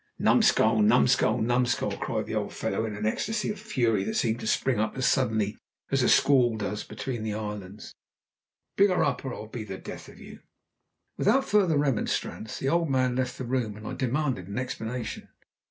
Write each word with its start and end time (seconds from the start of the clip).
"Numbskull! 0.17 0.81
numbskull! 0.81 1.43
numbskull!" 1.43 1.91
cried 1.97 2.25
the 2.25 2.33
old 2.33 2.55
fellow 2.55 2.85
in 2.87 2.95
an 2.95 3.05
ecstasy 3.05 3.51
of 3.51 3.59
fury 3.59 4.03
that 4.05 4.15
seemed 4.15 4.39
to 4.39 4.47
spring 4.47 4.79
up 4.79 4.97
as 4.97 5.05
suddenly 5.05 5.59
as 5.91 6.01
a 6.01 6.09
squall 6.09 6.57
does 6.57 6.83
between 6.83 7.21
the 7.21 7.35
islands, 7.35 7.93
"bring 8.75 8.89
her 8.89 9.05
or 9.05 9.33
I'll 9.35 9.45
be 9.45 9.63
the 9.63 9.77
death 9.77 10.07
of 10.09 10.17
you." 10.19 10.39
Without 11.19 11.45
further 11.45 11.77
remonstrance 11.77 12.57
the 12.57 12.67
old 12.69 12.89
man 12.89 13.15
left 13.15 13.37
the 13.37 13.45
room, 13.45 13.77
and 13.77 13.85
I 13.85 13.93
demanded 13.93 14.47
an 14.47 14.57
explanation. 14.57 15.29